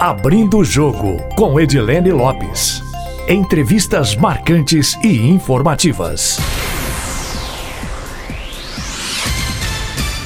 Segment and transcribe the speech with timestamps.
[0.00, 2.80] Abrindo o Jogo, com Edilene Lopes.
[3.28, 6.38] Entrevistas marcantes e informativas.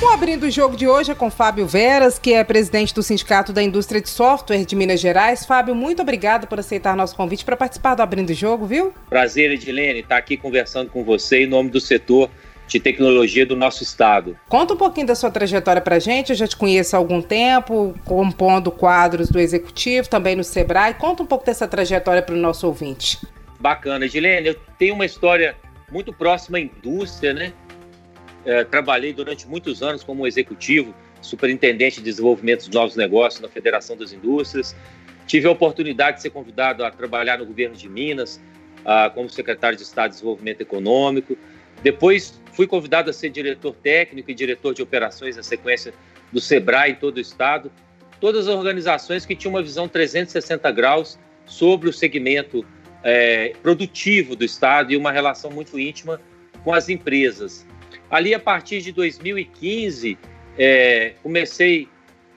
[0.01, 3.53] O Abrindo o Jogo de hoje é com Fábio Veras, que é presidente do Sindicato
[3.53, 5.45] da Indústria de Software de Minas Gerais.
[5.45, 8.95] Fábio, muito obrigado por aceitar nosso convite para participar do Abrindo o Jogo, viu?
[9.11, 12.31] Prazer, Edilene, estar aqui conversando com você em nome do setor
[12.67, 14.39] de tecnologia do nosso estado.
[14.49, 16.31] Conta um pouquinho da sua trajetória para gente.
[16.31, 20.95] Eu já te conheço há algum tempo, compondo quadros do Executivo, também no Sebrae.
[20.95, 23.19] Conta um pouco dessa trajetória para o nosso ouvinte.
[23.61, 24.49] Bacana, Edilene.
[24.49, 25.57] Eu tenho uma história
[25.91, 27.53] muito próxima à indústria, né?
[28.45, 33.97] É, trabalhei durante muitos anos como executivo, superintendente de desenvolvimento de novos negócios na Federação
[33.97, 34.77] das Indústrias.
[35.27, 38.39] Tive a oportunidade de ser convidado a trabalhar no governo de Minas,
[38.85, 41.37] ah, como secretário de Estado de Desenvolvimento Econômico.
[41.83, 45.93] Depois fui convidado a ser diretor técnico e diretor de operações na sequência
[46.33, 47.71] do Sebrae em todo o estado.
[48.21, 52.65] Todas as organizações que tinham uma visão 360 graus sobre o segmento
[53.03, 56.21] é, produtivo do estado e uma relação muito íntima
[56.63, 57.67] com as empresas.
[58.11, 60.17] Ali, a partir de 2015,
[60.57, 61.89] é, comecei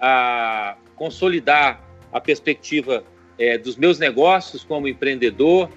[0.02, 1.82] a consolidar
[2.12, 3.04] a perspectiva
[3.38, 5.70] é, dos meus negócios como empreendedor.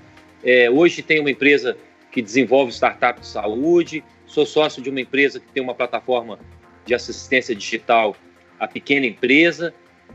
[0.42, 1.76] É, hoje tenho uma empresa
[2.10, 6.38] que desenvolve startup de saúde, sou sócio de uma empresa que tem uma plataforma
[6.86, 8.16] de assistência digital,
[8.58, 9.74] a pequena empresa,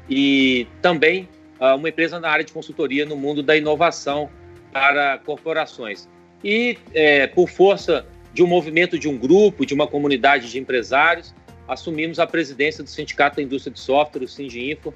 [0.09, 1.27] e também
[1.59, 4.29] uh, uma empresa na área de consultoria no mundo da inovação
[4.71, 6.07] para corporações.
[6.43, 11.35] E é, por força de um movimento de um grupo, de uma comunidade de empresários,
[11.67, 14.93] assumimos a presidência do Sindicato da Indústria de Software, o Sindinfo,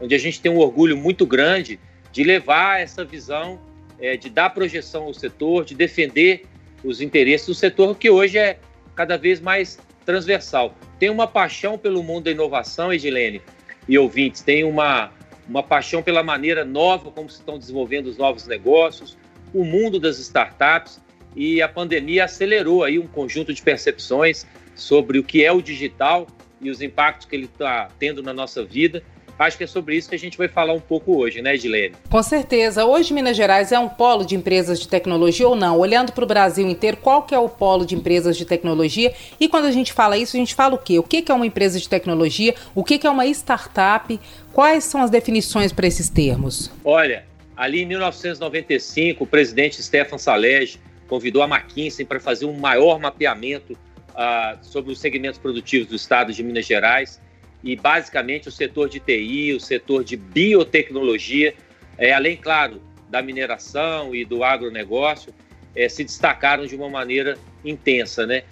[0.00, 1.78] onde a gente tem um orgulho muito grande
[2.10, 3.60] de levar essa visão
[4.00, 6.44] é, de dar projeção ao setor, de defender
[6.84, 8.58] os interesses do setor, que hoje é
[8.94, 10.74] cada vez mais transversal.
[10.98, 13.40] Tem uma paixão pelo mundo da inovação, Edilene
[13.88, 15.10] e ouvintes, tem uma,
[15.48, 19.16] uma paixão pela maneira nova como se estão desenvolvendo os novos negócios,
[19.52, 21.00] o mundo das startups,
[21.34, 26.26] e a pandemia acelerou aí um conjunto de percepções sobre o que é o digital
[26.60, 29.02] e os impactos que ele está tendo na nossa vida.
[29.38, 31.94] Acho que é sobre isso que a gente vai falar um pouco hoje, né, Edilene?
[32.08, 32.84] Com certeza.
[32.84, 35.78] Hoje Minas Gerais é um polo de empresas de tecnologia ou não?
[35.78, 39.12] Olhando para o Brasil inteiro, qual que é o polo de empresas de tecnologia?
[39.40, 40.98] E quando a gente fala isso, a gente fala o quê?
[40.98, 42.54] O que é uma empresa de tecnologia?
[42.74, 44.20] O que é uma startup?
[44.52, 46.70] Quais são as definições para esses termos?
[46.84, 47.24] Olha,
[47.56, 50.78] ali em 1995, o presidente Stefan Salege
[51.08, 56.32] convidou a McKinsey para fazer um maior mapeamento uh, sobre os segmentos produtivos do estado
[56.32, 57.20] de Minas Gerais
[57.62, 61.54] e basicamente o setor de TI, o setor de biotecnologia,
[61.96, 65.32] é, além, claro, da mineração e do agronegócio,
[65.76, 68.26] é, se destacaram de uma maneira intensa.
[68.26, 68.42] Né?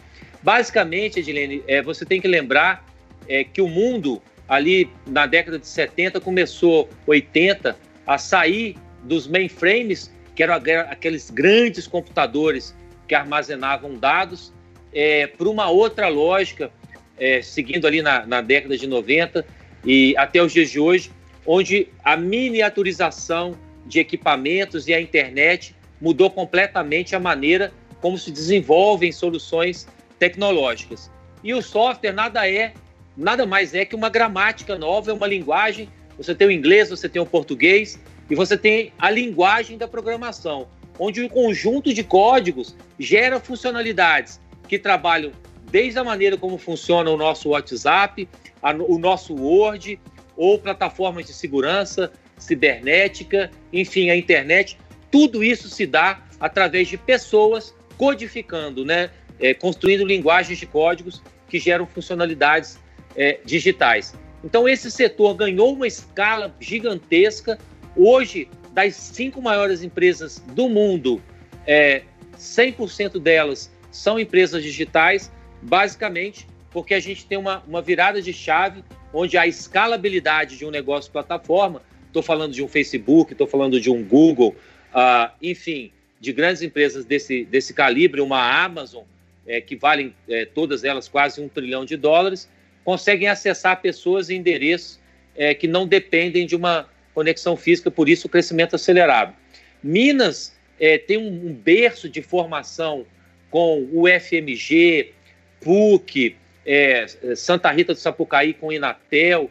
[0.43, 2.87] Basicamente, Edilene, é, você tem que lembrar
[3.29, 10.13] é, que o mundo, ali na década de 70, começou, 80, a sair dos mainframes,
[10.35, 12.75] que eram aqueles grandes computadores
[13.09, 14.53] que armazenavam dados,
[14.93, 16.71] é, para uma outra lógica
[17.21, 19.45] é, seguindo ali na, na década de 90
[19.85, 21.13] e até os dias de hoje,
[21.47, 29.13] onde a miniaturização de equipamentos e a internet mudou completamente a maneira como se desenvolvem
[29.13, 29.87] soluções
[30.19, 31.11] tecnológicas.
[31.45, 32.73] E o software nada é,
[33.17, 35.89] nada mais é que uma gramática nova, é uma linguagem.
[36.17, 40.69] Você tem o inglês, você tem o português e você tem a linguagem da programação,
[40.99, 45.33] onde o conjunto de códigos gera funcionalidades que trabalham
[45.71, 48.29] desde a maneira como funciona o nosso WhatsApp,
[48.63, 49.99] a, o nosso Word,
[50.37, 54.79] ou plataformas de segurança, cibernética, enfim, a internet,
[55.11, 59.11] tudo isso se dá através de pessoas codificando, né?
[59.39, 62.79] É, construindo linguagens de códigos que geram funcionalidades
[63.17, 64.15] é, digitais.
[64.45, 67.59] Então, esse setor ganhou uma escala gigantesca.
[67.97, 71.23] Hoje, das cinco maiores empresas do mundo,
[71.67, 72.03] é,
[72.39, 75.31] 100% delas são empresas digitais
[75.63, 80.71] basicamente porque a gente tem uma, uma virada de chave onde a escalabilidade de um
[80.71, 84.55] negócio plataforma, estou falando de um Facebook, estou falando de um Google,
[84.95, 89.05] uh, enfim, de grandes empresas desse, desse calibre, uma Amazon,
[89.47, 92.49] é, que valem é, todas elas quase um trilhão de dólares,
[92.85, 95.01] conseguem acessar pessoas e endereços
[95.35, 99.35] é, que não dependem de uma conexão física, por isso o crescimento acelerado.
[99.83, 103.07] Minas é, tem um, um berço de formação
[103.51, 105.13] com o FMG,
[105.61, 109.51] PUC, é, Santa Rita do Sapucaí com Inatel,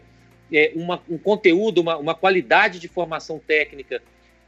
[0.52, 4.02] é, uma, um conteúdo, uma, uma qualidade de formação técnica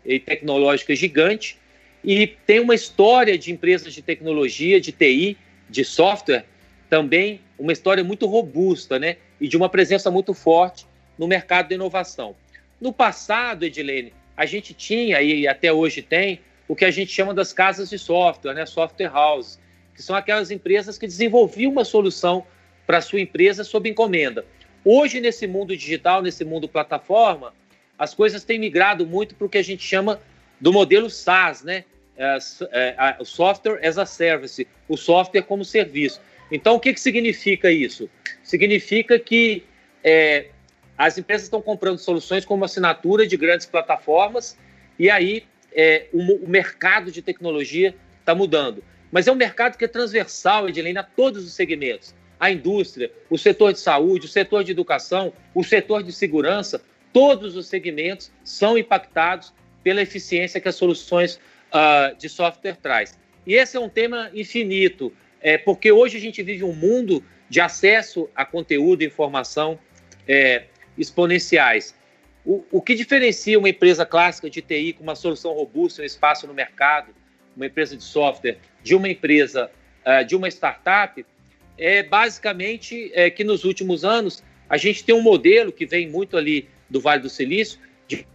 [0.05, 1.57] e tecnológica gigante,
[2.03, 5.37] e tem uma história de empresas de tecnologia, de TI,
[5.69, 6.45] de software,
[6.89, 9.17] também uma história muito robusta, né?
[9.39, 10.85] E de uma presença muito forte
[11.17, 12.35] no mercado da inovação.
[12.79, 17.33] No passado, Edilene, a gente tinha e até hoje tem o que a gente chama
[17.33, 18.65] das casas de software, né?
[18.65, 19.59] software houses,
[20.01, 22.43] que são aquelas empresas que desenvolviam uma solução
[22.87, 24.43] para a sua empresa sob encomenda.
[24.83, 27.53] Hoje, nesse mundo digital, nesse mundo plataforma,
[27.99, 30.19] as coisas têm migrado muito para o que a gente chama
[30.59, 31.85] do modelo SaaS, né?
[32.17, 32.37] É,
[32.71, 36.19] é, o software as a service, o software como serviço.
[36.51, 38.09] Então, o que, que significa isso?
[38.43, 39.63] Significa que
[40.03, 40.47] é,
[40.97, 44.57] as empresas estão comprando soluções como assinatura de grandes plataformas
[44.97, 48.83] e aí é, o, o, mercado de tecnologia está mudando.
[49.11, 52.15] Mas é um mercado que é transversal, Edilene, a todos os segmentos.
[52.39, 56.81] A indústria, o setor de saúde, o setor de educação, o setor de segurança,
[57.13, 59.53] todos os segmentos são impactados
[59.83, 63.19] pela eficiência que as soluções uh, de software traz.
[63.45, 67.59] E esse é um tema infinito, é, porque hoje a gente vive um mundo de
[67.59, 69.77] acesso a conteúdo e informação
[70.27, 70.65] é,
[70.97, 71.95] exponenciais.
[72.45, 76.47] O, o, que diferencia uma empresa clássica de TI com uma solução robusta, um espaço
[76.47, 77.13] no mercado,
[77.55, 79.69] uma empresa de software, de uma empresa,
[80.05, 81.25] uh, de uma startup,
[81.77, 86.37] é basicamente é, que nos últimos anos a gente tem um modelo que vem muito
[86.37, 88.25] ali do Vale do Silício, de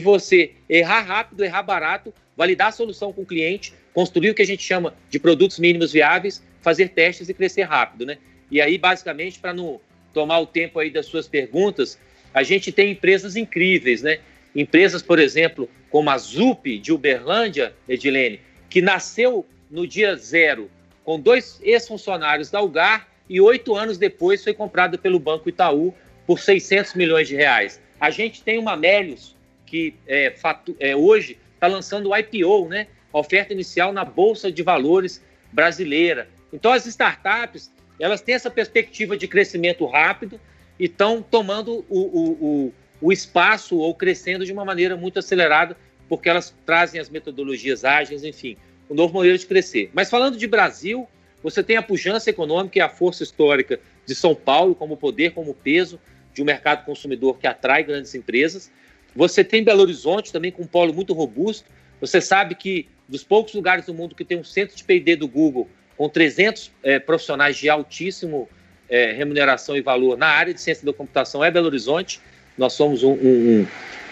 [0.00, 4.46] você errar rápido, errar barato, validar a solução com o cliente, construir o que a
[4.46, 8.18] gente chama de produtos mínimos viáveis, fazer testes e crescer rápido, né?
[8.50, 9.80] E aí, basicamente, para não
[10.12, 11.98] tomar o tempo aí das suas perguntas,
[12.32, 14.20] a gente tem empresas incríveis, né?
[14.54, 20.70] Empresas, por exemplo, como a ZUP de Uberlândia, Edilene, que nasceu no dia zero,
[21.04, 25.94] com dois ex-funcionários da Algar e oito anos depois foi comprada pelo Banco Itaú
[26.26, 27.80] por 600 milhões de reais.
[27.98, 29.34] A gente tem uma Melius,
[29.66, 32.88] que é, fatu, é, hoje está lançando o IPO, né?
[33.12, 35.22] oferta inicial na Bolsa de Valores
[35.52, 36.28] brasileira.
[36.52, 37.70] Então, as startups
[38.00, 40.40] elas têm essa perspectiva de crescimento rápido
[40.78, 42.72] e estão tomando o, o, o,
[43.02, 45.76] o espaço ou crescendo de uma maneira muito acelerada,
[46.08, 48.56] porque elas trazem as metodologias ágeis, enfim,
[48.88, 49.90] um novo modelo de crescer.
[49.92, 51.08] Mas falando de Brasil,
[51.42, 55.52] você tem a pujança econômica e a força histórica de São Paulo como poder, como
[55.52, 55.98] peso
[56.32, 58.70] de um mercado consumidor que atrai grandes empresas.
[59.14, 61.68] Você tem Belo Horizonte também com um polo muito robusto.
[62.00, 65.28] Você sabe que dos poucos lugares do mundo que tem um centro de P&D do
[65.28, 68.48] Google com 300 é, profissionais de altíssimo
[68.88, 72.20] é, remuneração e valor na área de ciência da computação é Belo Horizonte.
[72.56, 73.66] Nós somos um, um,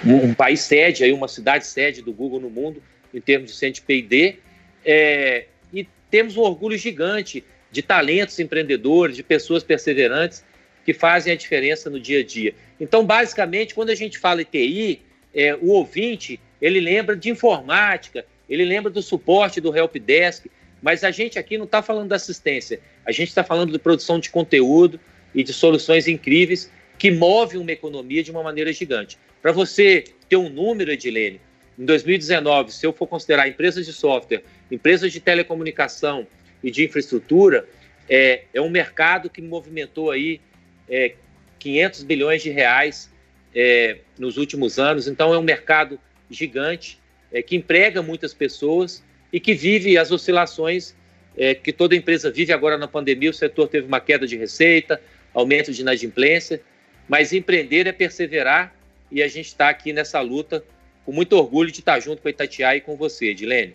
[0.05, 2.83] um, um país sede, aí, uma cidade sede do Google no mundo
[3.13, 4.37] em termos de centro de P&D.
[4.85, 10.45] É, e temos um orgulho gigante de talentos empreendedores, de pessoas perseverantes
[10.85, 12.55] que fazem a diferença no dia a dia.
[12.81, 15.03] Então, basicamente, quando a gente fala em TI,
[15.35, 20.51] é, o ouvinte ele lembra de informática, ele lembra do suporte do Help Desk,
[20.83, 24.19] mas a gente aqui não está falando da assistência, a gente está falando de produção
[24.19, 24.99] de conteúdo
[25.35, 26.71] e de soluções incríveis
[27.01, 29.19] que movem uma economia de uma maneira gigante.
[29.41, 31.41] Para você ter um número, Edilene,
[31.79, 36.27] em 2019, se eu for considerar empresas de software, empresas de telecomunicação
[36.63, 37.67] e de infraestrutura,
[38.07, 40.43] é, é um mercado que movimentou aí
[40.87, 41.15] é,
[41.59, 43.11] 500 bilhões de reais
[43.55, 45.09] é, nos últimos anos.
[45.09, 45.99] Então, é um mercado
[46.31, 47.01] gigante
[47.33, 50.95] é, que emprega muitas pessoas e que vive as oscilações
[51.35, 53.31] é, que toda empresa vive agora na pandemia.
[53.31, 55.01] O setor teve uma queda de receita,
[55.33, 56.61] aumento de inadimplência,
[57.11, 58.73] mas empreender é perseverar
[59.11, 60.63] e a gente está aqui nessa luta
[61.05, 63.75] com muito orgulho de estar junto com a Itatiaia e com você, Edilene.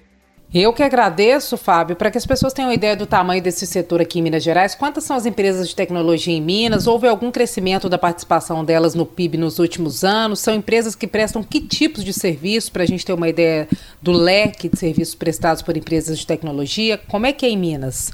[0.53, 4.19] Eu que agradeço, Fábio, para que as pessoas tenham ideia do tamanho desse setor aqui
[4.19, 4.73] em Minas Gerais.
[4.73, 6.87] Quantas são as empresas de tecnologia em Minas?
[6.87, 10.39] Houve algum crescimento da participação delas no PIB nos últimos anos?
[10.39, 13.67] São empresas que prestam que tipos de serviço, para a gente ter uma ideia
[14.01, 16.97] do leque de serviços prestados por empresas de tecnologia?
[16.97, 18.13] Como é que é em Minas?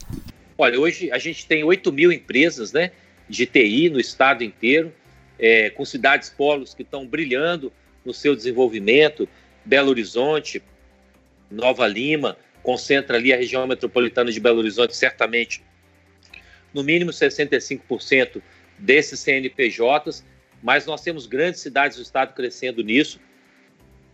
[0.57, 2.89] Olha, hoje a gente tem 8 mil empresas né,
[3.29, 4.91] de TI no estado inteiro,
[5.41, 7.73] é, com cidades polos que estão brilhando
[8.05, 9.27] no seu desenvolvimento,
[9.65, 10.61] Belo Horizonte,
[11.49, 15.63] Nova Lima, concentra ali a região metropolitana de Belo Horizonte, certamente
[16.73, 18.41] no mínimo 65%
[18.77, 20.23] desses CNPJs,
[20.61, 23.19] mas nós temos grandes cidades do estado crescendo nisso.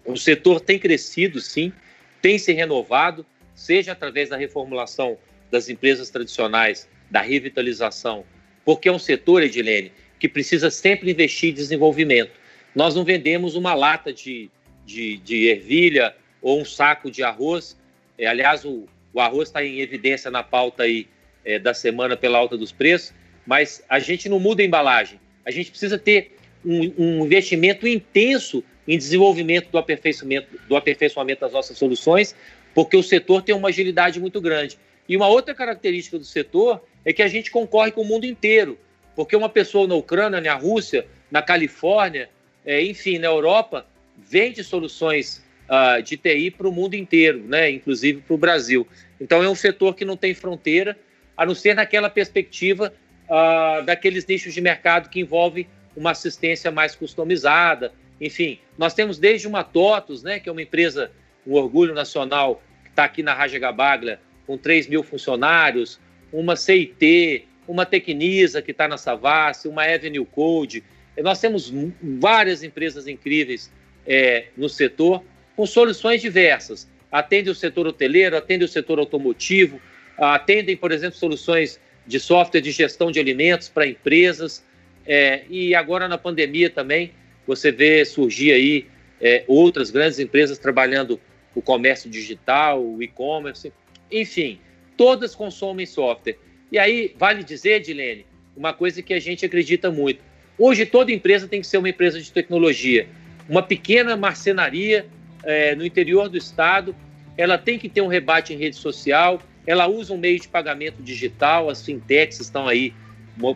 [0.05, 1.73] O setor tem crescido, sim,
[2.21, 5.17] tem se renovado, seja através da reformulação
[5.51, 8.25] das empresas tradicionais, da revitalização,
[8.65, 12.31] porque é um setor, Edilene, que precisa sempre investir em desenvolvimento.
[12.75, 14.49] Nós não vendemos uma lata de,
[14.85, 17.77] de, de ervilha ou um saco de arroz.
[18.17, 21.07] É, aliás, o, o arroz está em evidência na pauta aí
[21.43, 23.13] é, da semana pela alta dos preços,
[23.45, 25.19] mas a gente não muda a embalagem.
[25.45, 31.51] A gente precisa ter um, um investimento intenso em desenvolvimento do aperfeiçoamento, do aperfeiçoamento das
[31.51, 32.35] nossas soluções,
[32.73, 34.77] porque o setor tem uma agilidade muito grande.
[35.07, 38.77] E uma outra característica do setor é que a gente concorre com o mundo inteiro,
[39.17, 42.29] porque uma pessoa na Ucrânia, na Rússia, na Califórnia,
[42.63, 47.71] é, enfim, na Europa, vende soluções uh, de TI para o mundo inteiro, né?
[47.71, 48.87] inclusive para o Brasil.
[49.19, 50.95] Então, é um setor que não tem fronteira,
[51.35, 52.93] a não ser naquela perspectiva
[53.27, 57.91] uh, daqueles nichos de mercado que envolvem uma assistência mais customizada.
[58.21, 61.09] Enfim, nós temos desde uma TOTUS, né, que é uma empresa,
[61.45, 65.99] um orgulho nacional, que está aqui na Raja Gabaglia, com 3 mil funcionários,
[66.31, 70.83] uma CIT, uma Tecnisa, que está na Savassi, uma Avenue Code.
[71.17, 73.71] Nós temos várias empresas incríveis
[74.05, 75.23] é, no setor,
[75.55, 76.87] com soluções diversas.
[77.11, 79.81] Atende o setor hoteleiro, atende o setor automotivo,
[80.17, 84.63] atendem, por exemplo, soluções de software de gestão de alimentos para empresas.
[85.05, 87.11] É, e agora na pandemia também,
[87.45, 88.85] você vê surgir aí
[89.21, 91.19] é, outras grandes empresas trabalhando
[91.55, 93.73] o comércio digital, o e-commerce,
[94.11, 94.59] enfim,
[94.95, 96.37] todas consomem software.
[96.71, 100.21] E aí, vale dizer, Dilene, uma coisa que a gente acredita muito.
[100.57, 103.07] Hoje, toda empresa tem que ser uma empresa de tecnologia.
[103.47, 105.05] Uma pequena marcenaria
[105.43, 106.95] é, no interior do estado,
[107.37, 111.01] ela tem que ter um rebate em rede social, ela usa um meio de pagamento
[111.01, 112.93] digital, as fintechs estão aí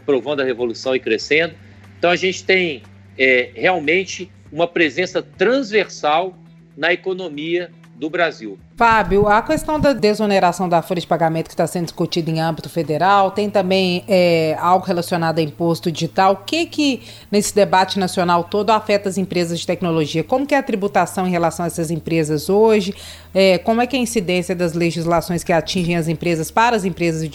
[0.05, 1.55] provando a revolução e crescendo.
[1.97, 2.83] Então, a gente tem
[3.17, 6.37] é, realmente uma presença transversal
[6.77, 8.59] na economia do Brasil.
[8.81, 12.67] Fábio, a questão da desoneração da folha de pagamento que está sendo discutida em âmbito
[12.67, 16.33] federal, tem também é, algo relacionado a imposto digital.
[16.33, 20.23] O que que nesse debate nacional todo afeta as empresas de tecnologia?
[20.23, 22.95] Como que é a tributação em relação a essas empresas hoje?
[23.35, 26.83] É, como é que é a incidência das legislações que atingem as empresas para as
[26.83, 27.29] empresas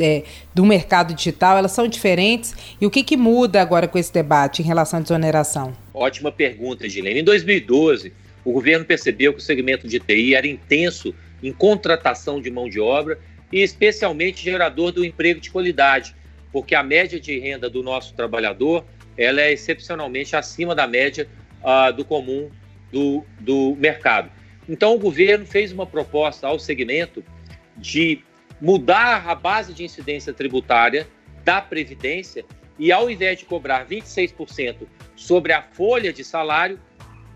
[0.00, 1.56] é, do mercado digital?
[1.56, 2.56] Elas são diferentes?
[2.80, 5.72] E o que que muda agora com esse debate em relação à desoneração?
[5.94, 7.20] Ótima pergunta, Gilene.
[7.20, 8.12] Em 2012
[8.48, 12.80] o governo percebeu que o segmento de TI era intenso em contratação de mão de
[12.80, 13.20] obra
[13.52, 16.16] e especialmente gerador do emprego de qualidade,
[16.50, 18.86] porque a média de renda do nosso trabalhador
[19.18, 21.28] ela é excepcionalmente acima da média
[21.60, 22.50] uh, do comum
[22.90, 24.30] do, do mercado.
[24.66, 27.22] Então, o governo fez uma proposta ao segmento
[27.76, 28.22] de
[28.58, 31.06] mudar a base de incidência tributária
[31.44, 32.46] da Previdência
[32.78, 36.80] e, ao invés de cobrar 26% sobre a folha de salário,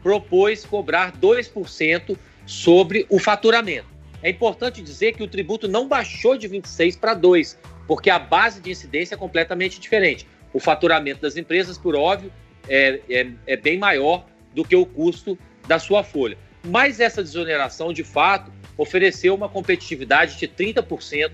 [0.02, 3.86] propôs cobrar 2% sobre o faturamento.
[4.22, 8.60] É importante dizer que o tributo não baixou de 26 para 2, porque a base
[8.60, 10.26] de incidência é completamente diferente.
[10.52, 12.32] O faturamento das empresas, por óbvio,
[12.68, 16.36] é, é, é bem maior do que o custo da sua folha.
[16.64, 21.32] Mas essa desoneração, de fato, ofereceu uma competitividade de 30%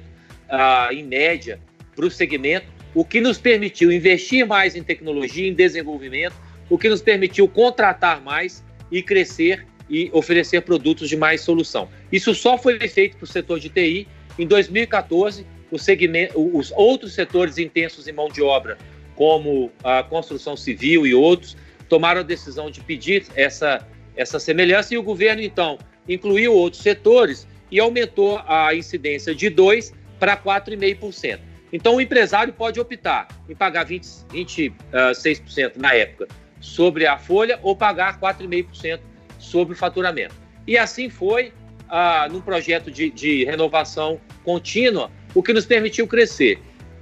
[0.49, 1.61] ah, em média
[1.95, 6.35] para o segmento, o que nos permitiu investir mais em tecnologia, em desenvolvimento
[6.69, 11.89] o que nos permitiu contratar mais e crescer e oferecer produtos de mais solução.
[12.13, 14.07] Isso só foi feito para o setor de TI.
[14.39, 18.77] Em 2014, o segmento, os outros setores intensos em mão de obra,
[19.15, 21.57] como a construção civil e outros,
[21.89, 27.47] tomaram a decisão de pedir essa, essa semelhança e o governo, então, incluiu outros setores
[27.71, 31.41] e aumentou a incidência de 2% para 4,5%.
[31.73, 36.29] Então, o empresário pode optar em pagar 20, 26% na época
[36.61, 39.01] sobre a folha ou pagar 4,5%
[39.39, 40.35] sobre o faturamento.
[40.67, 41.53] E assim foi
[41.89, 46.61] ah, num projeto de, de renovação contínua, o que nos permitiu crescer.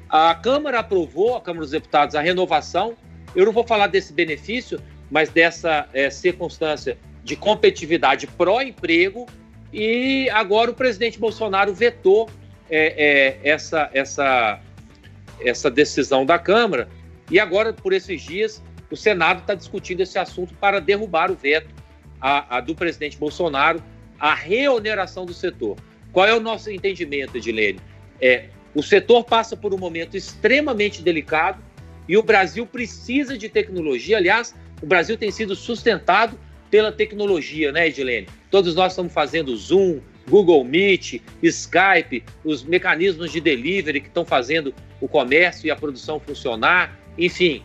[0.08, 2.96] A Câmara aprovou, a Câmara dos Deputados, a renovação.
[3.34, 9.26] Eu não vou falar desse benefício, mas dessa é, circunstância de competitividade pró-emprego.
[9.72, 12.30] E agora o presidente Bolsonaro vetou
[12.70, 14.60] é, é, essa, essa,
[15.40, 16.88] essa decisão da Câmara.
[17.30, 18.62] E agora, por esses dias,
[18.96, 21.68] o Senado está discutindo esse assunto para derrubar o veto
[22.18, 23.82] a, a do presidente Bolsonaro,
[24.18, 25.76] a reoneração do setor.
[26.12, 27.78] Qual é o nosso entendimento, Edilene?
[28.18, 31.62] É, o setor passa por um momento extremamente delicado
[32.08, 34.16] e o Brasil precisa de tecnologia.
[34.16, 36.38] Aliás, o Brasil tem sido sustentado
[36.70, 38.28] pela tecnologia, né, Edilene?
[38.50, 44.74] Todos nós estamos fazendo Zoom, Google Meet, Skype, os mecanismos de delivery que estão fazendo
[45.02, 46.98] o comércio e a produção funcionar.
[47.18, 47.62] Enfim,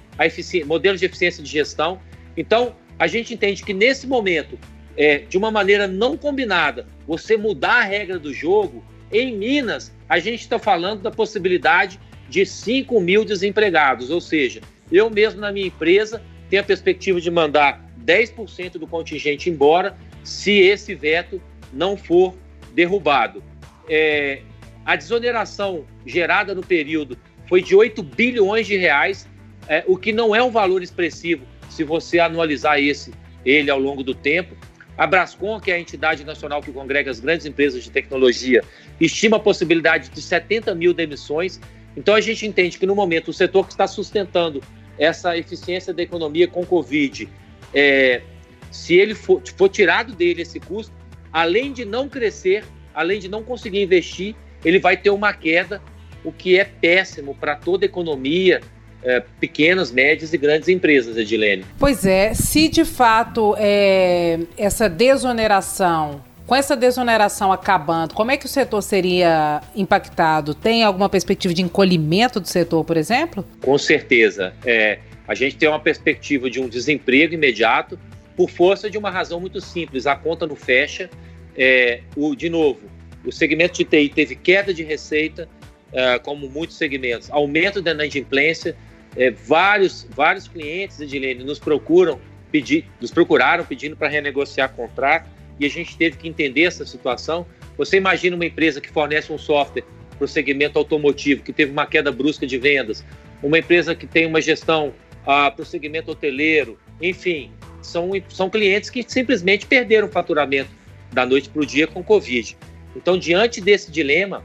[0.66, 2.00] modelos de eficiência de gestão.
[2.36, 4.58] Então, a gente entende que nesse momento,
[4.96, 10.20] é, de uma maneira não combinada, você mudar a regra do jogo, em Minas, a
[10.20, 15.68] gente está falando da possibilidade de 5 mil desempregados, ou seja, eu mesmo na minha
[15.68, 21.42] empresa tenho a perspectiva de mandar 10% do contingente embora se esse veto
[21.74, 22.36] não for
[22.74, 23.44] derrubado.
[23.90, 24.42] É,
[24.86, 27.18] a desoneração gerada no período
[27.48, 29.28] foi de 8 bilhões de reais
[29.68, 33.14] é, o que não é um valor expressivo se você anualizar esse,
[33.46, 34.56] ele ao longo do tempo.
[34.98, 38.64] A Brascom, que é a entidade nacional que congrega as grandes empresas de tecnologia,
[39.00, 41.60] estima a possibilidade de 70 mil demissões.
[41.96, 44.62] Então a gente entende que no momento o setor que está sustentando
[45.00, 47.28] essa eficiência da economia com Covid
[47.74, 48.22] é,
[48.70, 50.94] se ele for, for tirado dele esse custo,
[51.32, 52.64] além de não crescer,
[52.94, 55.82] além de não conseguir investir, ele vai ter uma queda,
[56.24, 58.62] o que é péssimo para toda a economia,
[59.04, 61.66] é, pequenas, médias e grandes empresas, Edilene.
[61.80, 68.46] Pois é, se de fato é, essa desoneração com essa desoneração acabando, como é que
[68.46, 70.54] o setor seria impactado?
[70.54, 73.48] Tem alguma perspectiva de encolhimento do setor, por exemplo?
[73.62, 74.54] Com certeza.
[74.66, 77.98] É, a gente tem uma perspectiva de um desemprego imediato
[78.36, 81.10] por força de uma razão muito simples: a conta não fecha.
[81.56, 82.82] É, o, de novo,
[83.26, 85.48] o segmento de TI teve queda de receita,
[85.94, 88.76] é, como muitos segmentos, aumento da inadimplência.
[89.16, 92.20] É, vários, vários clientes, Edilene, nos procuram
[92.52, 97.46] pedir, nos procuraram pedindo para renegociar contrato e a gente teve que entender essa situação.
[97.78, 99.84] Você imagina uma empresa que fornece um software
[100.18, 103.04] para o segmento automotivo, que teve uma queda brusca de vendas,
[103.42, 104.94] uma empresa que tem uma gestão
[105.26, 107.52] ah, para o segmento hoteleiro, enfim,
[107.82, 110.70] são, são clientes que simplesmente perderam o faturamento
[111.12, 112.56] da noite para o dia com Covid.
[112.96, 114.44] Então, diante desse dilema,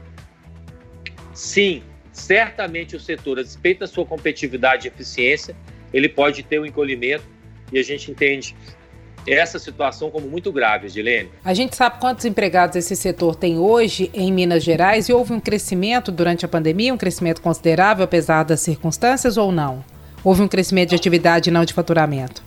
[1.33, 1.83] sim,
[2.17, 5.55] certamente o setor, a despeito da sua competitividade e eficiência,
[5.93, 7.23] ele pode ter um encolhimento
[7.71, 8.55] e a gente entende
[9.27, 11.29] essa situação como muito grave, Edilene.
[11.43, 15.39] A gente sabe quantos empregados esse setor tem hoje em Minas Gerais e houve um
[15.39, 19.83] crescimento durante a pandemia, um crescimento considerável apesar das circunstâncias ou não?
[20.23, 22.41] Houve um crescimento de atividade não de faturamento?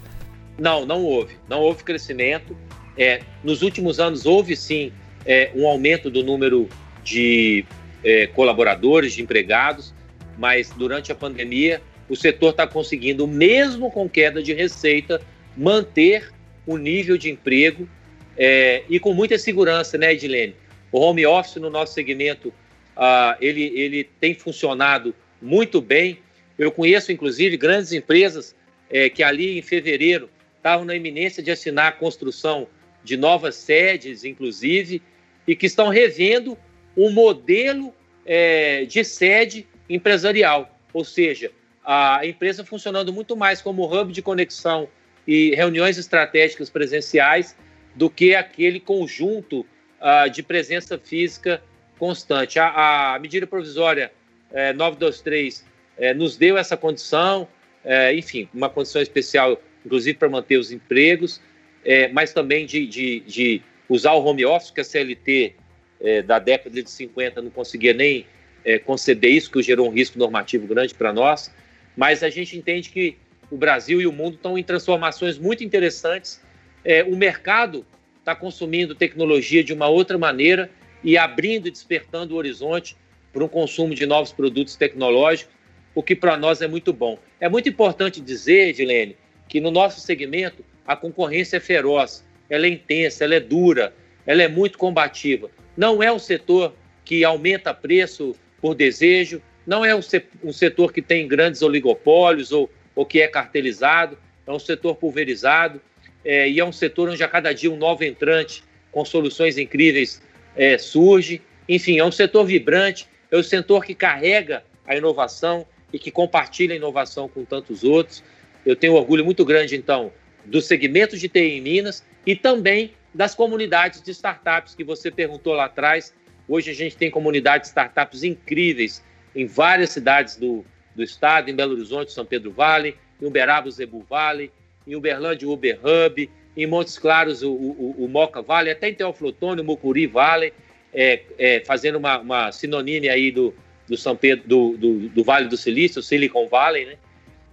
[0.59, 1.37] Não, não houve.
[1.49, 2.57] Não houve crescimento.
[2.97, 4.93] É, nos últimos anos houve sim
[5.25, 6.69] é, um aumento do número
[7.05, 7.65] de
[8.05, 9.95] é, colaboradores, de empregados,
[10.39, 15.21] mas durante a pandemia o setor está conseguindo, mesmo com queda de receita,
[15.57, 16.33] manter
[16.67, 17.89] o nível de emprego
[18.37, 20.57] é, e com muita segurança, né, Edilene?
[20.91, 22.53] O home office no nosso segmento,
[22.97, 26.19] ah, ele, ele tem funcionado muito bem.
[26.59, 28.57] Eu conheço, inclusive, grandes empresas
[28.91, 32.67] é, que ali em fevereiro estavam na iminência de assinar a construção
[33.05, 35.01] de novas sedes, inclusive,
[35.47, 36.59] e que estão revendo
[36.97, 41.51] um modelo é, de sede empresarial, ou seja,
[41.85, 44.89] a empresa funcionando muito mais como hub de conexão
[45.27, 47.57] e reuniões estratégicas presenciais
[47.95, 49.61] do que aquele conjunto
[50.01, 51.63] uh, de presença física
[51.99, 52.59] constante.
[52.59, 54.13] A, a medida provisória
[54.53, 55.65] é, 923
[55.99, 57.47] é, nos deu essa condição,
[57.85, 61.41] é, enfim, uma condição especial, inclusive para manter os empregos,
[61.85, 65.55] é, mas também de, de, de, usar o home office, que a CLT
[66.01, 68.27] é, da década de 50 não conseguia nem
[68.65, 71.53] é, conceder isso, que gerou um risco normativo grande para nós.
[71.97, 73.17] Mas a gente entende que
[73.51, 76.41] o Brasil e o mundo estão em transformações muito interessantes.
[76.85, 77.85] É, o mercado
[78.19, 80.71] está consumindo tecnologia de uma outra maneira
[81.03, 82.97] e abrindo e despertando o horizonte
[83.33, 85.55] para um consumo de novos produtos tecnológicos,
[85.95, 87.19] o que para nós é muito bom.
[87.41, 89.17] É muito importante dizer, Edilene,
[89.49, 93.93] que no nosso segmento a concorrência é feroz, ela é intensa, ela é dura,
[94.27, 95.51] ela é muito combativa.
[95.81, 96.75] Não é um setor
[97.07, 103.07] que aumenta preço por desejo, não é um setor que tem grandes oligopólios ou ou
[103.07, 105.81] que é cartelizado, é um setor pulverizado
[106.23, 108.63] é, e é um setor onde a cada dia um novo entrante
[108.93, 110.21] com soluções incríveis
[110.55, 111.41] é, surge.
[111.67, 116.75] Enfim, é um setor vibrante, é um setor que carrega a inovação e que compartilha
[116.75, 118.23] a inovação com tantos outros.
[118.67, 120.13] Eu tenho orgulho muito grande, então,
[120.45, 125.55] dos segmentos de TI em Minas e também das comunidades de startups que você perguntou
[125.55, 126.15] lá atrás.
[126.49, 131.55] Hoje a gente tem comunidades de startups incríveis em várias cidades do, do estado, em
[131.55, 134.53] Belo Horizonte, São Pedro Vale, em Uberaba, Zebu Vale,
[134.87, 139.61] em Uberlândia, Uber Hub, em Montes Claros, o, o, o Moca Vale, até em Teoflotone,
[139.61, 140.53] o Mucuri Vale,
[140.93, 143.55] é, é, fazendo uma, uma sinonímia aí do,
[143.89, 146.97] do São Pedro, do, do, do, Vale do Silício, Silicon Valley, né?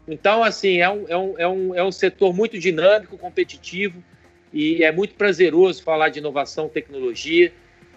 [0.07, 4.01] Então, assim, é um, é, um, é, um, é um setor muito dinâmico, competitivo,
[4.53, 7.51] e é muito prazeroso falar de inovação, tecnologia,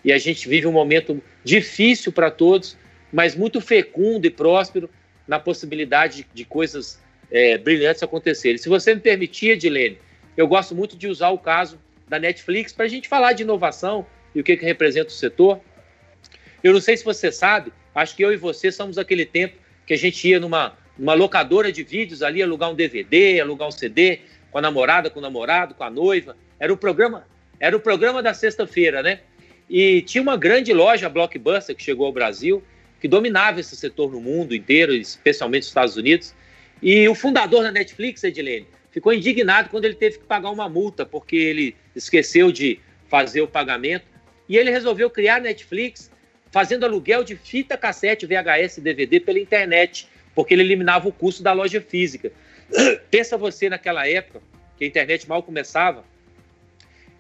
[0.04, 2.76] e a gente vive um momento difícil para todos,
[3.12, 4.88] mas muito fecundo e próspero,
[5.26, 8.58] na possibilidade de coisas é, brilhantes acontecerem.
[8.58, 9.98] Se você me permitir, Edilene,
[10.36, 14.04] eu gosto muito de usar o caso da Netflix para a gente falar de inovação
[14.34, 15.60] e o que, que representa o setor.
[16.62, 19.94] Eu não sei se você sabe, acho que eu e você somos aquele tempo que
[19.94, 24.20] a gente ia numa, numa locadora de vídeos ali, alugar um DVD, alugar um CD,
[24.50, 26.36] com a namorada, com o namorado, com a noiva.
[26.58, 27.26] Era o programa,
[27.58, 29.20] era o programa da sexta-feira, né?
[29.68, 32.62] E tinha uma grande loja Blockbuster que chegou ao Brasil
[33.00, 36.34] que dominava esse setor no mundo inteiro, especialmente nos Estados Unidos.
[36.82, 41.06] E o fundador da Netflix, Edilene, ficou indignado quando ele teve que pagar uma multa,
[41.06, 44.04] porque ele esqueceu de fazer o pagamento.
[44.48, 46.10] E ele resolveu criar a Netflix
[46.50, 51.42] fazendo aluguel de fita cassete, VHS e DVD pela internet, porque ele eliminava o custo
[51.42, 52.30] da loja física.
[53.11, 54.40] Pensa você naquela época
[54.76, 56.04] que a internet mal começava.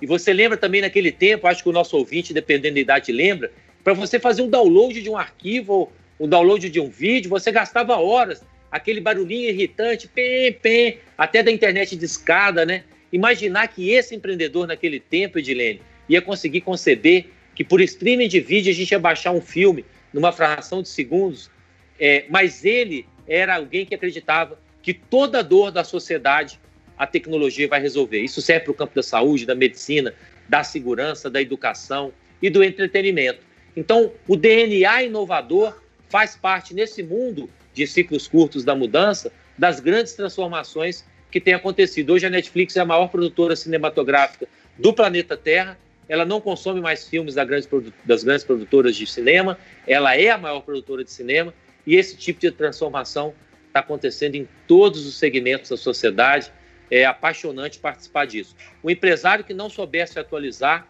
[0.00, 3.52] E você lembra também naquele tempo, acho que o nosso ouvinte, dependendo da idade, lembra,
[3.84, 7.96] para você fazer um download de um arquivo, um download de um vídeo, você gastava
[7.96, 12.84] horas, aquele barulhinho irritante, pem, pem, até da internet de escada, né?
[13.12, 18.70] Imaginar que esse empreendedor naquele tempo, Edilene, ia conseguir conceber que por streaming de vídeo
[18.70, 21.50] a gente ia baixar um filme numa fração de segundos,
[21.98, 26.58] é, mas ele era alguém que acreditava que toda dor da sociedade
[26.96, 28.20] a tecnologia vai resolver.
[28.20, 30.12] Isso serve para o campo da saúde, da medicina,
[30.48, 32.12] da segurança, da educação
[32.42, 33.40] e do entretenimento.
[33.76, 40.12] Então, o DNA inovador faz parte nesse mundo de ciclos curtos da mudança das grandes
[40.14, 42.12] transformações que têm acontecido.
[42.12, 45.78] Hoje a Netflix é a maior produtora cinematográfica do planeta Terra.
[46.08, 47.46] Ela não consome mais filmes das
[48.24, 51.54] grandes, produtoras de cinema, ela é a maior produtora de cinema
[51.86, 53.32] e esse tipo de transformação
[53.70, 56.52] está acontecendo em todos os segmentos da sociedade.
[56.90, 58.54] É apaixonante participar disso.
[58.82, 60.88] O empresário que não souber se atualizar,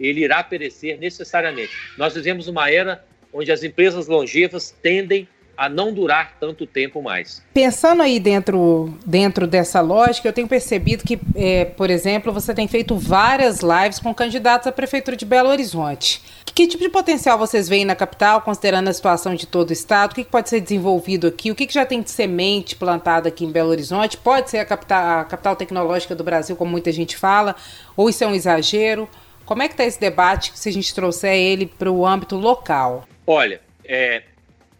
[0.00, 1.72] ele irá perecer necessariamente.
[1.98, 7.42] Nós vivemos uma era onde as empresas longevas tendem a não durar tanto tempo mais.
[7.52, 12.66] Pensando aí dentro, dentro dessa lógica, eu tenho percebido que, é, por exemplo, você tem
[12.66, 16.22] feito várias lives com candidatos à Prefeitura de Belo Horizonte.
[16.54, 20.12] Que tipo de potencial vocês veem na capital, considerando a situação de todo o estado?
[20.12, 21.50] O que, pode ser desenvolvido aqui?
[21.50, 24.18] O que, já tem de semente plantada aqui em Belo Horizonte?
[24.18, 27.56] Pode ser a capital, a capital tecnológica do Brasil, como muita gente fala,
[27.96, 29.08] ou isso é um exagero?
[29.46, 33.08] Como é que está esse debate se a gente trouxer ele para o âmbito local?
[33.26, 34.22] Olha, é,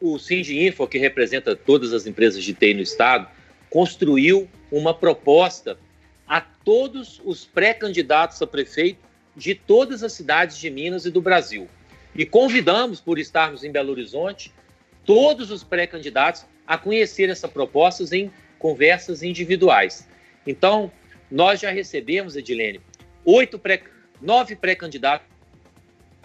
[0.02, 3.28] o Info, que representa todas as empresas de TI no estado,
[3.70, 5.78] construiu uma proposta
[6.26, 8.98] a todos os pré-candidatos a prefeito
[9.36, 11.68] de todas as cidades de Minas e do Brasil.
[12.14, 14.52] E convidamos, por estarmos em Belo Horizonte,
[15.06, 20.06] todos os pré-candidatos a conhecer essa proposta em conversas individuais.
[20.46, 20.90] Então,
[21.30, 22.80] nós já recebemos, Edilene,
[23.24, 23.82] oito pré,
[24.20, 25.26] nove pré-candidatos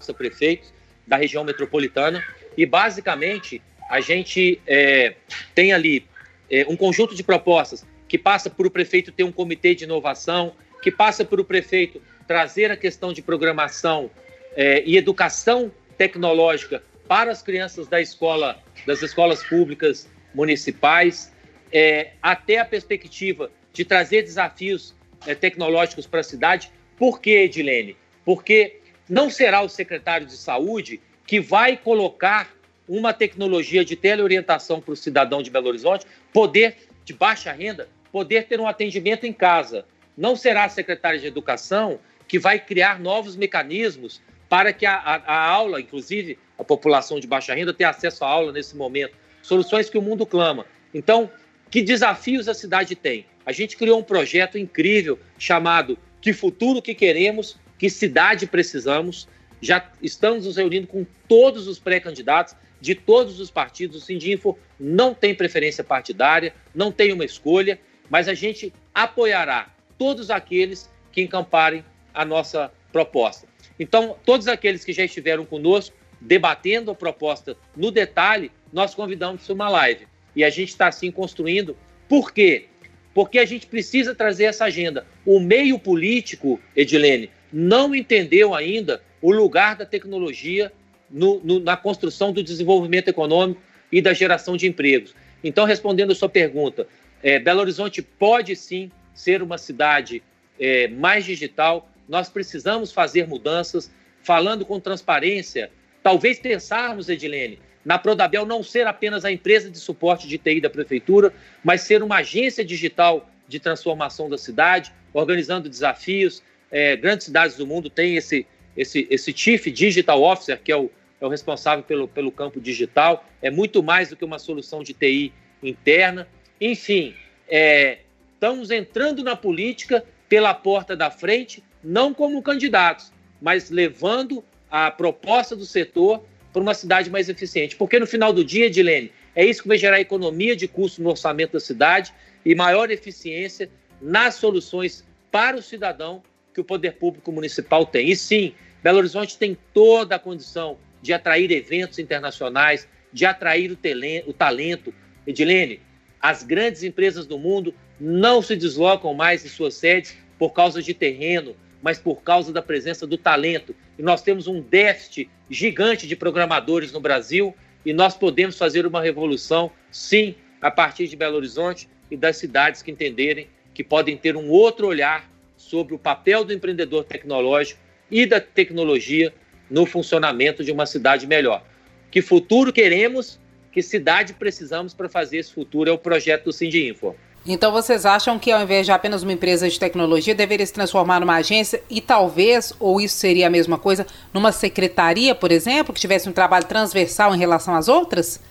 [0.08, 0.74] a prefeitos
[1.06, 2.24] da região metropolitana
[2.58, 5.15] e, basicamente, a gente é,
[5.54, 6.06] tem ali
[6.50, 10.54] é, um conjunto de propostas que passa por o prefeito ter um comitê de inovação,
[10.82, 14.10] que passa por o prefeito trazer a questão de programação
[14.56, 21.32] é, e educação tecnológica para as crianças da escola, das escolas públicas municipais,
[21.72, 26.72] é, até a perspectiva de trazer desafios é, tecnológicos para a cidade.
[26.98, 27.96] Por quê, Edilene?
[28.26, 32.56] Porque não será o secretário de saúde que vai colocar
[32.88, 38.48] uma tecnologia de teleorientação para o cidadão de Belo Horizonte poder, de baixa renda, poder
[38.48, 39.86] ter um atendimento em casa.
[40.18, 45.16] Não será a secretária de Educação que vai criar novos mecanismos para que a, a,
[45.16, 49.13] a, aula, inclusive a população de baixa renda, tenha acesso à aula nesse momento.
[49.42, 50.66] Soluções que o mundo clama.
[50.94, 51.30] Então,
[51.70, 53.26] que desafios a cidade tem?
[53.46, 59.28] A gente criou um projeto incrível chamado Que Futuro que Queremos, Que Cidade Precisamos.
[59.62, 63.98] Já estamos nos reunindo com todos os pré-candidatos de todos os partidos.
[63.98, 70.30] O Sindinfo não tem preferência partidária, não tem uma escolha, mas a gente apoiará todos
[70.30, 73.48] aqueles que encamparem a nossa proposta.
[73.80, 79.54] Então, todos aqueles que já estiveram conosco debatendo a proposta no detalhe, nós convidamos para
[79.54, 80.08] uma live.
[80.36, 81.78] E a gente está assim construindo.
[82.08, 82.65] Por quê?
[83.13, 85.06] Porque a gente precisa trazer essa agenda.
[85.26, 90.71] O meio político, Edilene, não entendeu ainda o lugar da tecnologia
[91.10, 95.15] no, no, na construção do desenvolvimento econômico e da geração de empregos.
[95.43, 96.88] Então, respondendo a sua pergunta,
[97.23, 100.21] é, Belo Horizonte pode sim ser uma cidade
[100.60, 105.71] é, mais digital, nós precisamos fazer mudanças, falando com transparência,
[106.03, 110.69] talvez pensarmos, Edilene, na Prodabel não ser apenas a empresa de suporte de TI da
[110.69, 116.43] prefeitura, mas ser uma agência digital de transformação da cidade, organizando desafios.
[116.69, 118.45] É, grandes cidades do mundo têm esse,
[118.78, 123.26] esse, esse Chief Digital Officer, que é o, é o responsável pelo, pelo campo digital,
[123.42, 126.28] é muito mais do que uma solução de TI interna.
[126.62, 127.16] Enfim,
[127.50, 128.00] é,
[128.34, 133.12] estamos entrando na política pela porta da frente, não como candidatos,
[133.42, 137.76] mas levando a proposta do setor para uma cidade mais eficiente.
[137.76, 141.10] Porque no final do dia, Edilene, é isso que vai gerar economia de custo no
[141.10, 142.13] orçamento da cidade
[142.46, 143.70] e maior eficiência
[144.02, 146.22] nas soluções para o cidadão
[146.54, 148.10] que o poder público municipal tem.
[148.10, 148.54] E sim,
[148.88, 154.93] Belo Horizonte tem toda a condição de atrair eventos internacionais, de atrair o, talento.
[155.28, 155.82] Edilene,
[156.21, 160.93] as grandes empresas do mundo não se deslocam mais em suas sedes por causa de
[160.93, 163.76] terreno, mas por causa da presença do talento.
[164.00, 167.54] E nós temos um déficit gigante de programadores no Brasil
[167.86, 172.82] e nós podemos fazer uma revolução, sim, a partir de Belo Horizonte e das cidades
[172.82, 178.26] que entenderem que podem ter um outro olhar sobre o papel do empreendedor tecnológico e
[178.26, 179.34] da tecnologia
[179.70, 181.63] no funcionamento de uma cidade melhor.
[182.10, 183.39] Que futuro queremos,
[183.72, 187.15] que cidade precisamos para fazer esse futuro é o projeto do Sindinfo.
[187.46, 191.22] Então vocês acham que ao invés de apenas uma empresa de tecnologia, deveria se transformar
[191.22, 196.02] numa agência e talvez, ou isso seria a mesma coisa, numa secretaria, por exemplo, que
[196.02, 198.41] tivesse um trabalho transversal em relação às outras?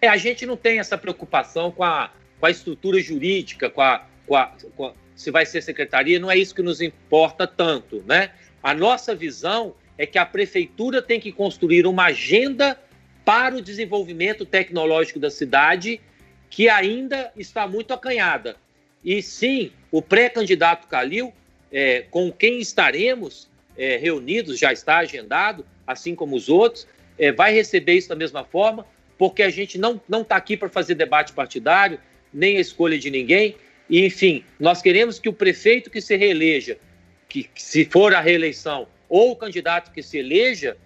[0.00, 4.04] É, a gente não tem essa preocupação com a, com a estrutura jurídica, com a,
[4.26, 8.02] com a, com a se vai ser secretaria, não é isso que nos importa tanto,
[8.06, 8.30] né?
[8.62, 12.78] A nossa visão é que a prefeitura tem que construir uma agenda
[13.24, 16.00] para o desenvolvimento tecnológico da cidade
[16.48, 18.56] que ainda está muito acanhada.
[19.04, 21.32] E sim, o pré-candidato Calil,
[21.72, 26.86] é, com quem estaremos é, reunidos, já está agendado, assim como os outros,
[27.18, 28.86] é, vai receber isso da mesma forma,
[29.18, 31.98] porque a gente não está aqui para fazer debate partidário,
[32.32, 33.56] nem a escolha de ninguém.
[33.88, 36.78] E, enfim, nós queremos que o prefeito que se reeleja,
[37.32, 40.76] que, que se for a reeleição, ou o candidato que se eleja,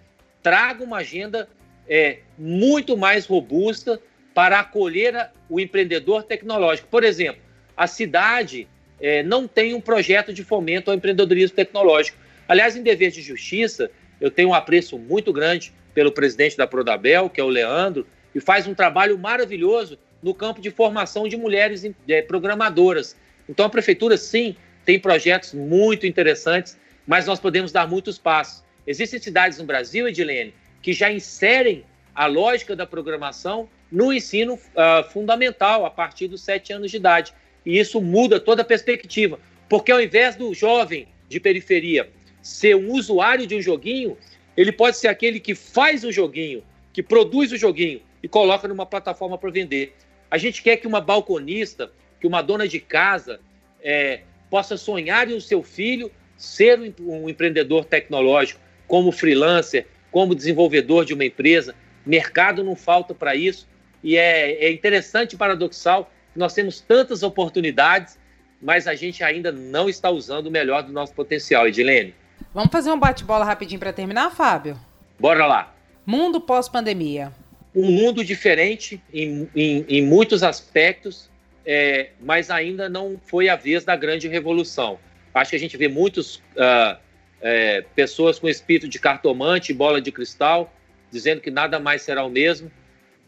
[0.41, 1.49] traga uma agenda
[1.89, 3.99] é, muito mais robusta
[4.33, 6.87] para acolher o empreendedor tecnológico.
[6.87, 7.41] Por exemplo,
[7.75, 8.65] a cidade
[8.97, 12.17] é, não tem um projeto de fomento ao empreendedorismo tecnológico.
[12.47, 17.29] Aliás, em dever de justiça, eu tenho um apreço muito grande pelo presidente da Prodabel,
[17.29, 21.83] que é o Leandro, e faz um trabalho maravilhoso no campo de formação de mulheres
[22.07, 23.17] é, programadoras.
[23.49, 24.55] Então, a prefeitura, sim,
[24.87, 28.63] tem projetos muito interessantes, mas nós podemos dar muitos passos.
[28.87, 31.83] Existem cidades no Brasil, Edilene, que já inserem
[32.15, 37.33] a lógica da programação no ensino uh, fundamental, a partir dos sete anos de idade.
[37.65, 42.09] E isso muda toda a perspectiva, porque ao invés do jovem de periferia
[42.41, 44.17] ser um usuário de um joguinho,
[44.55, 48.85] ele pode ser aquele que faz o joguinho, que produz o joguinho e coloca numa
[48.85, 49.93] plataforma para vender.
[50.31, 53.41] A gente quer que uma balconista, que uma dona de casa
[53.83, 61.03] é, possa sonhar em o seu filho ser um empreendedor tecnológico, como freelancer, como desenvolvedor
[61.03, 61.75] de uma empresa.
[62.05, 63.67] Mercado não falta para isso.
[64.03, 68.17] E é, é interessante e paradoxal que nós temos tantas oportunidades,
[68.61, 72.13] mas a gente ainda não está usando o melhor do nosso potencial, Edilene.
[72.53, 74.79] Vamos fazer um bate-bola rapidinho para terminar, Fábio?
[75.19, 75.75] Bora lá.
[76.05, 77.31] Mundo pós-pandemia.
[77.75, 81.29] Um mundo diferente em, em, em muitos aspectos,
[81.67, 84.97] é, mas ainda não foi a vez da grande revolução.
[85.33, 86.97] Acho que a gente vê muitos uh,
[87.41, 90.73] é, pessoas com espírito de cartomante, bola de cristal,
[91.11, 92.71] dizendo que nada mais será o mesmo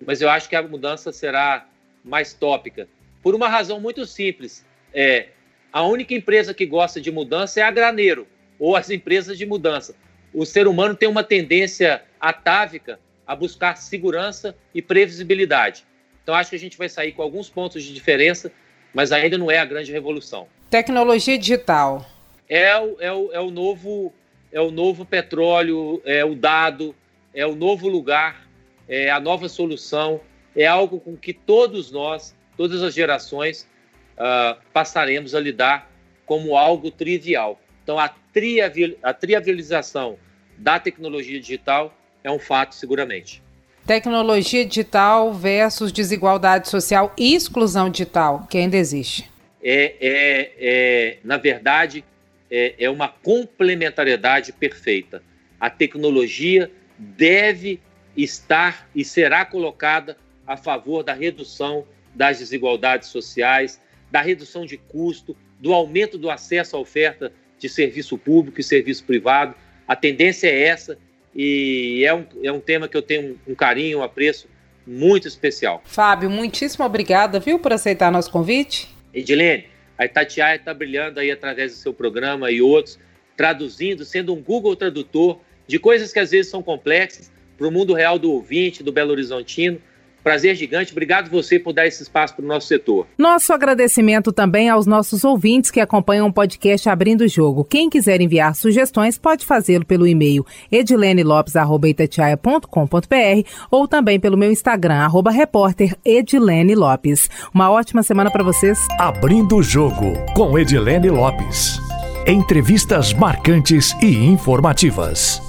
[0.06, 1.68] mas eu acho que a mudança será
[2.04, 2.88] mais tópica.
[3.22, 4.66] Por uma razão muito simples.
[4.94, 5.28] É,
[5.72, 9.96] a única empresa que gosta de mudança é a Graneiro, ou as empresas de mudança.
[10.34, 15.86] O ser humano tem uma tendência atávica a buscar segurança e previsibilidade.
[16.30, 18.52] Então, acho que a gente vai sair com alguns pontos de diferença,
[18.94, 20.48] mas ainda não é a grande revolução.
[20.70, 22.06] Tecnologia digital.
[22.48, 24.14] É o, é o, é o, novo,
[24.52, 26.96] é o novo petróleo, é o dado,
[27.34, 28.48] é o novo lugar
[28.90, 30.20] é a nova solução,
[30.56, 33.70] é algo com que todos nós, todas as gerações,
[34.18, 35.90] uh, passaremos a lidar
[36.26, 37.62] como algo trivial.
[37.84, 40.18] Então, a, trivial, a trivialização
[40.58, 43.44] da tecnologia digital é um fato, seguramente.
[43.90, 49.28] Tecnologia digital versus desigualdade social e exclusão digital, que ainda existe.
[49.64, 52.06] É, é, é na verdade,
[52.52, 55.24] é, é uma complementariedade perfeita.
[55.60, 57.80] A tecnologia deve
[58.16, 65.36] estar e será colocada a favor da redução das desigualdades sociais, da redução de custo,
[65.60, 69.56] do aumento do acesso à oferta de serviço público e serviço privado.
[69.88, 70.96] A tendência é essa
[71.36, 74.48] e é um, é um tema que eu tenho um, carinho, um apreço
[74.86, 75.82] muito especial.
[75.86, 78.90] Fábio, muitíssimo obrigada, viu, por aceitar nosso convite.
[79.14, 79.66] Edilene,
[79.98, 82.98] a Itatiaia está brilhando aí através do seu programa e outros,
[83.36, 87.94] traduzindo, sendo um Google tradutor de coisas que às vezes são complexas, para o mundo
[87.94, 89.82] real do ouvinte, do Belo Horizontino.
[90.24, 90.92] Prazer gigante.
[90.92, 93.08] Obrigado você por dar esse espaço para o nosso setor.
[93.18, 97.64] Nosso agradecimento também aos nossos ouvintes que acompanham o podcast Abrindo o Jogo.
[97.64, 105.32] Quem quiser enviar sugestões pode fazê-lo pelo e-mail edilenelopes.com.br ou também pelo meu Instagram, arroba
[105.32, 107.30] repórter Edilene Lopes.
[107.54, 108.80] Uma ótima semana para vocês.
[109.00, 111.80] Abrindo o Jogo com Edilene Lopes.
[112.28, 115.49] Entrevistas marcantes e informativas.